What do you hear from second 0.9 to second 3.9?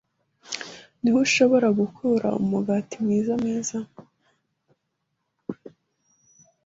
Ni he ushobora gukura umugati mwiza mwiza?